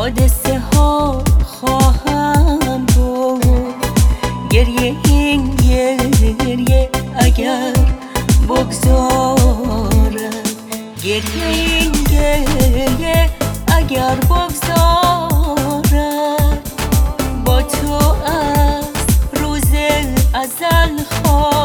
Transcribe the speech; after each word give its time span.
حادثه 0.00 0.58
ها 0.58 1.22
خواهم 1.44 2.86
بود. 2.86 3.74
گریه 4.50 4.96
این 5.04 5.50
گریه 5.56 6.90
اگر 7.16 7.72
بگذارم. 8.48 9.36
گریه 11.02 11.46
این 11.46 11.92
گریه 11.92 13.30
اگر 13.76 14.14
بگذارم. 14.14 15.68
با 17.44 17.62
تو 17.62 17.92
از 18.26 18.84
روز 19.32 19.72
ازل 20.34 21.02
خواهم 21.10 21.59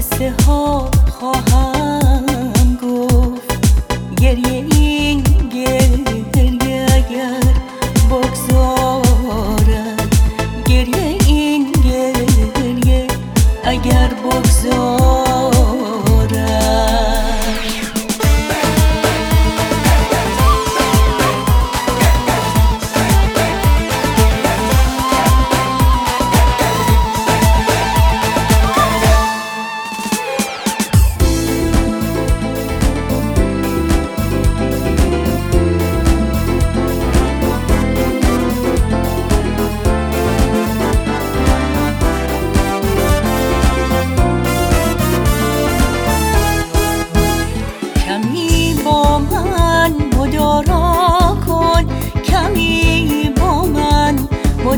से 0.00 0.28
हो 0.46 0.60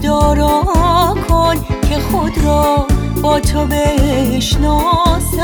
خدا 0.02 0.32
را 0.32 0.62
کن 1.28 1.54
که 1.88 1.98
خود 1.98 2.38
را 2.44 2.86
با 3.22 3.40
تو 3.40 3.66
بشناسم. 3.66 5.41